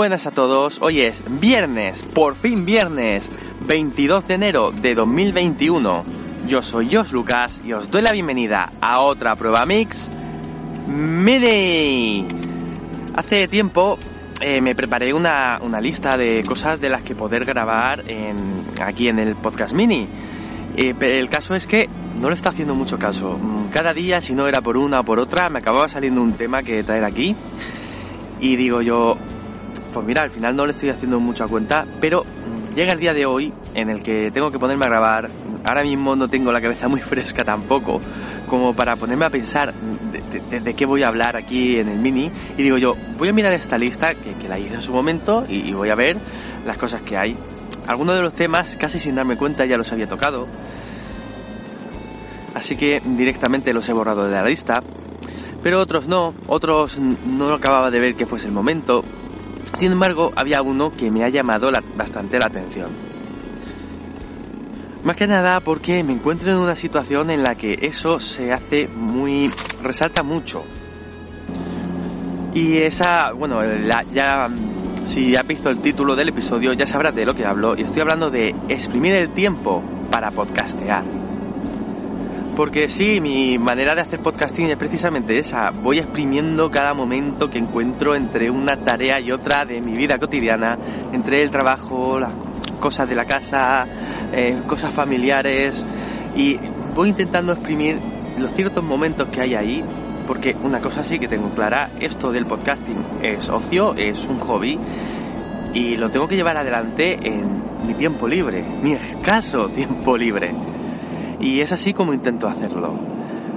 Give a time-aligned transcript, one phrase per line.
[0.00, 0.78] buenas a todos.
[0.80, 3.30] Hoy es viernes, por fin viernes,
[3.68, 6.04] 22 de enero de 2021.
[6.48, 10.10] Yo soy Jos Lucas y os doy la bienvenida a otra prueba mix
[10.86, 12.26] Mini.
[13.14, 13.98] Hace tiempo
[14.40, 18.02] eh, me preparé una, una, lista de cosas de las que poder grabar
[18.80, 20.08] aquí en el podcast mini.
[20.78, 23.38] Eh, el caso es que no le está haciendo mucho caso.
[23.70, 26.62] Cada día, si no era por una o por otra, me acababa saliendo un tema
[26.62, 27.36] que traer aquí.
[28.40, 29.18] Y digo yo,
[29.92, 32.24] pues mira, al final no le estoy haciendo mucha cuenta, pero
[32.74, 35.30] llega el día de hoy en el que tengo que ponerme a grabar.
[35.64, 38.00] Ahora mismo no tengo la cabeza muy fresca tampoco,
[38.48, 42.30] como para ponerme a pensar de, qué voy a hablar aquí en el mini.
[42.56, 45.68] Y digo yo, voy a mirar esta lista que, la hice en su momento y,
[45.68, 46.18] y voy a ver
[46.66, 47.36] las cosas que hay.
[47.86, 50.46] Algunos de los temas, casi sin darme cuenta, ya los había tocado.
[52.54, 54.74] Así que directamente los he borrado de la lista
[55.62, 59.04] pero otros no, otros no acababa de ver que fuese el momento.
[59.76, 62.90] Sin embargo, había uno que me ha llamado bastante la atención.
[65.02, 68.88] Más que nada porque me encuentro en una situación en la que eso se hace
[68.88, 69.50] muy...
[69.82, 70.64] resalta mucho.
[72.52, 73.60] Y esa, bueno,
[74.12, 74.48] ya
[75.06, 78.02] si has visto el título del episodio ya sabrás de lo que hablo y estoy
[78.02, 81.19] hablando de exprimir el tiempo para podcastear.
[82.56, 85.70] Porque sí, mi manera de hacer podcasting es precisamente esa.
[85.70, 90.76] Voy exprimiendo cada momento que encuentro entre una tarea y otra de mi vida cotidiana,
[91.12, 92.32] entre el trabajo, las
[92.80, 93.86] cosas de la casa,
[94.32, 95.84] eh, cosas familiares,
[96.36, 96.58] y
[96.94, 97.98] voy intentando exprimir
[98.38, 99.84] los ciertos momentos que hay ahí,
[100.26, 104.78] porque una cosa sí que tengo clara, esto del podcasting es ocio, es un hobby,
[105.72, 110.52] y lo tengo que llevar adelante en mi tiempo libre, mi escaso tiempo libre.
[111.40, 112.98] Y es así como intento hacerlo.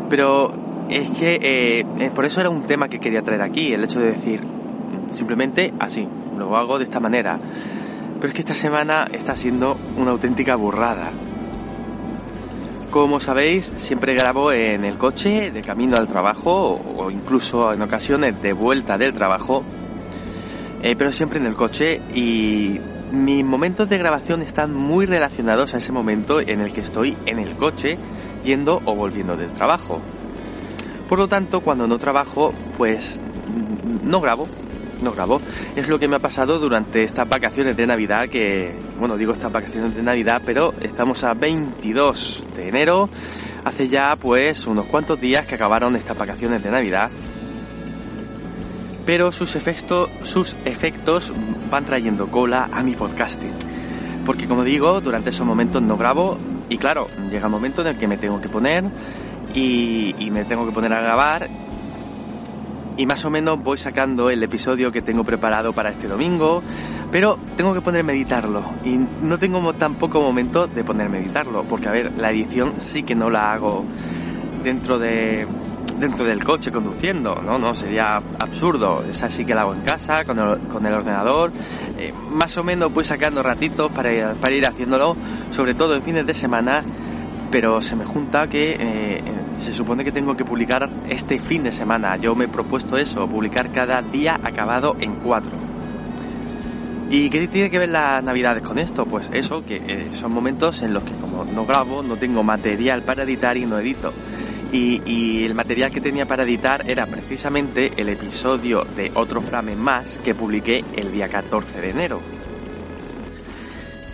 [0.09, 0.53] Pero
[0.89, 4.11] es que eh, por eso era un tema que quería traer aquí, el hecho de
[4.11, 4.41] decir
[5.09, 7.39] simplemente así, lo hago de esta manera.
[8.15, 11.11] Pero es que esta semana está siendo una auténtica burrada.
[12.89, 18.39] Como sabéis, siempre grabo en el coche de camino al trabajo o incluso en ocasiones
[18.41, 19.63] de vuelta del trabajo,
[20.83, 22.79] eh, pero siempre en el coche y
[23.13, 27.37] mis momentos de grabación están muy relacionados a ese momento en el que estoy en
[27.37, 27.99] el coche
[28.43, 30.01] yendo o volviendo del trabajo.
[31.07, 33.19] Por lo tanto, cuando no trabajo, pues
[34.03, 34.47] no grabo,
[35.03, 35.39] no grabo.
[35.75, 39.51] Es lo que me ha pasado durante estas vacaciones de Navidad, que, bueno, digo estas
[39.51, 43.09] vacaciones de Navidad, pero estamos a 22 de enero,
[43.63, 47.11] hace ya pues unos cuantos días que acabaron estas vacaciones de Navidad
[49.05, 51.31] pero sus efectos, sus efectos
[51.69, 53.51] van trayendo cola a mi podcasting.
[54.25, 56.37] Porque como digo, durante esos momentos no grabo
[56.69, 58.85] y claro, llega el momento en el que me tengo que poner
[59.53, 61.49] y, y me tengo que poner a grabar
[62.97, 66.61] y más o menos voy sacando el episodio que tengo preparado para este domingo,
[67.11, 71.63] pero tengo que ponerme a editarlo y no tengo tampoco momento de ponerme a editarlo,
[71.63, 73.83] porque a ver, la edición sí que no la hago
[74.63, 75.47] dentro de
[76.03, 77.57] dentro del coche conduciendo, ¿no?
[77.57, 79.03] No, sería absurdo.
[79.09, 81.51] Esa sí que la hago en casa, con el, con el ordenador.
[81.97, 85.15] Eh, más o menos voy sacando ratitos para, para ir haciéndolo,
[85.51, 86.83] sobre todo en fines de semana,
[87.49, 89.23] pero se me junta que eh,
[89.61, 92.17] se supone que tengo que publicar este fin de semana.
[92.17, 95.53] Yo me he propuesto eso, publicar cada día acabado en cuatro.
[97.09, 99.05] ¿Y qué tiene que ver las navidades con esto?
[99.05, 103.03] Pues eso, que eh, son momentos en los que como no grabo, no tengo material
[103.03, 104.11] para editar y no edito.
[104.73, 110.17] Y, el material que tenía para editar era precisamente el episodio de Otro Frame Más
[110.17, 112.19] que publiqué el día 14 de enero.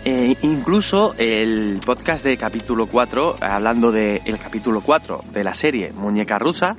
[0.04, 6.38] Eh, incluso el podcast de capítulo 4, hablando del capítulo 4 de la serie Muñeca
[6.38, 6.76] Rusa,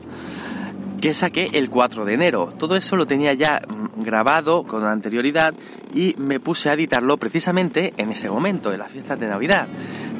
[1.01, 2.53] que saqué el 4 de enero.
[2.59, 5.55] Todo eso lo tenía ya mm, grabado con anterioridad
[5.95, 9.67] y me puse a editarlo precisamente en ese momento, de las fiestas de Navidad.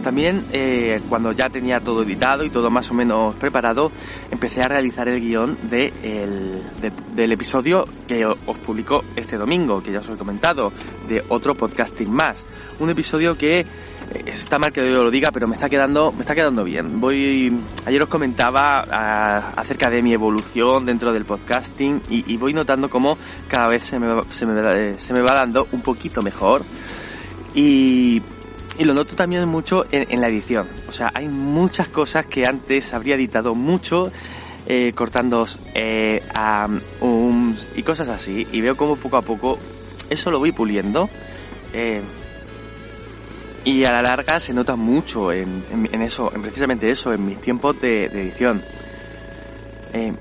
[0.02, 3.92] También eh, cuando ya tenía todo editado y todo más o menos preparado,
[4.32, 5.94] empecé a realizar el guion de
[7.14, 10.72] del episodio que os publicó este domingo, que ya os he comentado,
[11.08, 12.44] de otro podcasting más.
[12.80, 13.66] Un episodio que eh,
[14.26, 17.00] está mal que yo lo diga, pero me está quedando, me está quedando bien.
[17.00, 22.90] Voy, ayer os comentaba ah, acerca de mi evolución dentro del podcasting y, voy notando
[22.90, 23.18] cómo
[23.48, 26.64] cada vez se me, se me, se me va dando un poquito mejor.
[27.54, 28.22] Y
[28.82, 30.68] y lo noto también mucho en, la edición.
[30.88, 34.12] O sea, hay muchas cosas que antes habría editado mucho,
[34.66, 35.46] eh, cortando
[35.76, 36.20] eh,
[37.76, 38.48] y cosas así.
[38.52, 39.60] Y veo como poco a poco
[40.10, 41.12] eso lo voy puliendo.
[41.74, 42.02] Eh,
[43.66, 45.64] y a la larga se nota mucho en,
[46.02, 48.64] eso, en precisamente eso, en mis tiempos de, edición.
[49.94, 50.12] Eh,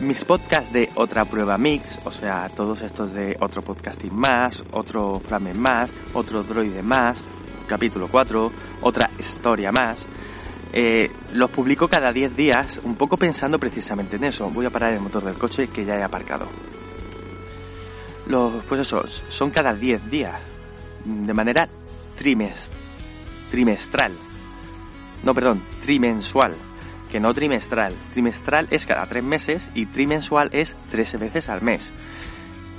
[0.00, 5.20] mis podcasts de otra prueba mix, o sea, todos estos de otro podcasting más, otro
[5.20, 7.22] frame más, otro droide más,
[7.66, 8.52] capítulo 4,
[8.82, 10.06] otra historia más.
[10.72, 14.50] Eh, los publico cada 10 días, un poco pensando precisamente en eso.
[14.50, 16.48] Voy a parar el motor del coche que ya he aparcado.
[18.26, 20.40] Los, pues eso, son cada 10 días,
[21.04, 21.68] de manera
[22.16, 24.12] trimestral.
[25.22, 26.56] No, perdón, trimensual
[27.14, 27.94] que no trimestral.
[28.12, 31.92] Trimestral es cada tres meses y trimensual es tres veces al mes.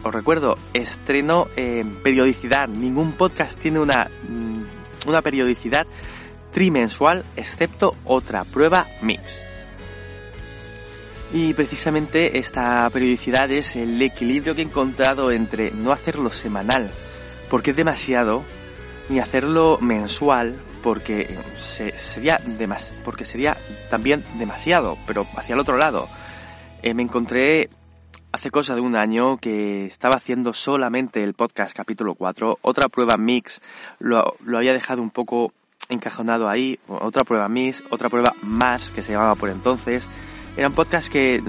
[0.06, 2.68] Os recuerdo, estreno en periodicidad.
[2.68, 5.88] Ningún podcast tiene una, mm, una periodicidad
[6.52, 9.44] trimensual excepto otra prueba mix.
[11.34, 16.92] Y precisamente esta periodicidad es el equilibrio que he encontrado entre no hacerlo semanal,
[17.50, 18.44] porque es demasiado,
[19.10, 21.36] ni hacerlo mensual, porque
[21.98, 22.40] sería
[23.04, 23.58] porque sería
[23.90, 26.08] también demasiado, pero hacia el otro lado.
[26.84, 27.70] Eh, me encontré
[28.36, 33.16] hace cosa de un año que estaba haciendo solamente el podcast capítulo 4, otra prueba
[33.18, 33.62] mix
[33.98, 35.54] lo, lo había dejado un poco
[35.88, 40.06] encajonado ahí, otra prueba mix, otra prueba más que se llamaba por entonces.
[40.58, 41.42] Eran podcasts que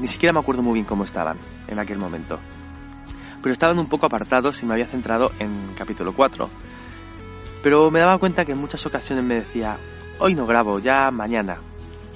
[0.00, 1.38] ni siquiera me acuerdo muy bien cómo estaban
[1.68, 2.40] en aquel momento.
[3.40, 6.50] Pero estaban un poco apartados y me había centrado en capítulo 4.
[7.62, 9.78] Pero me daba cuenta que en muchas ocasiones me decía,
[10.18, 11.58] hoy no grabo, ya mañana.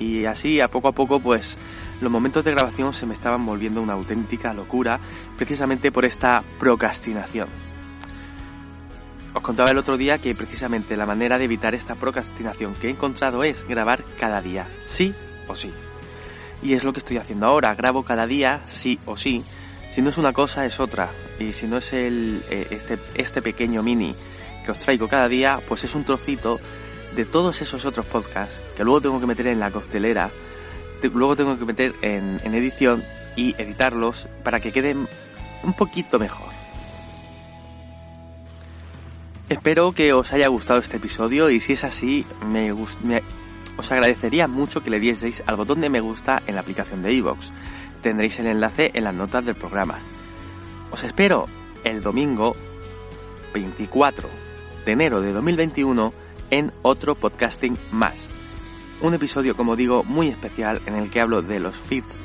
[0.01, 1.57] Y así, a poco a poco, pues
[2.01, 5.01] los momentos de grabación se me estaban volviendo una auténtica locura,
[5.37, 7.49] precisamente por esta procrastinación.
[9.35, 12.91] Os contaba el otro día que precisamente la manera de evitar esta procrastinación que he
[12.91, 15.15] encontrado es grabar cada día, sí
[15.47, 15.73] o sí.
[16.63, 19.45] Y es lo que estoy haciendo ahora, grabo cada día, sí o sí.
[19.91, 21.11] Si no es una cosa, es otra.
[21.39, 24.15] Y si no es el, eh, este, este pequeño mini
[24.65, 26.59] que os traigo cada día, pues es un trocito
[27.15, 30.31] de todos esos otros podcasts que luego tengo que meter en la costelera,
[31.03, 33.05] luego tengo que meter en, en edición
[33.37, 35.09] y editarlos para que queden
[35.63, 36.59] un poquito mejor.
[39.49, 44.83] Espero que os haya gustado este episodio y si es así, me, os agradecería mucho
[44.83, 47.49] que le dieseis al botón de me gusta en la aplicación de iVoox.
[48.03, 50.01] Tendréis el enlace en las notas del programa.
[50.91, 51.47] Os espero
[51.85, 52.57] el domingo
[53.55, 54.29] 24
[54.85, 56.13] de enero de 2021
[56.51, 58.29] en otro podcasting más.
[59.01, 62.17] Un episodio, como digo, muy especial en el que hablo de los feeds,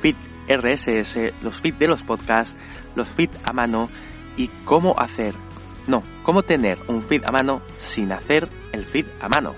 [0.00, 0.16] feed
[0.48, 2.56] RSS, los feeds de los podcasts,
[2.96, 3.88] los feeds a mano
[4.36, 5.34] y cómo hacer,
[5.86, 9.54] no, cómo tener un feed a mano sin hacer el feed a mano.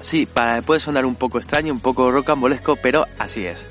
[0.00, 3.66] Sí, para, puede sonar un poco extraño, un poco rocambolesco, pero así es.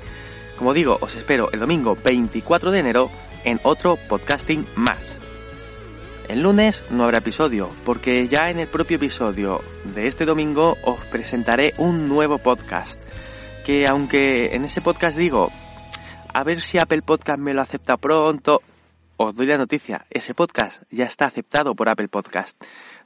[0.58, 3.10] Como digo, os espero el domingo 24 de enero
[3.44, 5.16] en otro podcasting más.
[6.28, 10.98] El lunes no habrá episodio, porque ya en el propio episodio de este domingo os
[11.06, 12.98] presentaré un nuevo podcast.
[13.64, 15.52] Que aunque en ese podcast digo,
[16.32, 18.62] a ver si Apple Podcast me lo acepta pronto,
[19.18, 22.56] os doy la noticia, ese podcast ya está aceptado por Apple Podcast.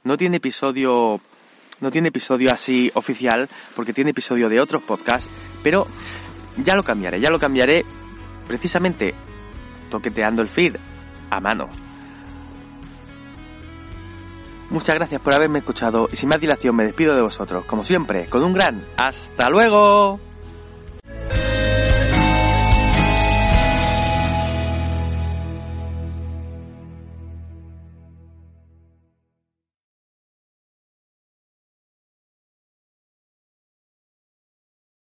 [0.03, 1.19] No tiene episodio,
[1.81, 5.29] no tiene episodio así oficial, porque tiene episodio de otros podcasts,
[5.61, 5.87] pero
[6.55, 7.83] ya lo cambiaré, ya lo cambiaré
[8.47, 9.13] precisamente
[9.89, 10.77] toqueteando el feed
[11.29, 11.88] a mano.
[14.69, 18.27] Muchas gracias por haberme escuchado y sin más dilación me despido de vosotros, como siempre,
[18.27, 20.19] con un gran hasta luego.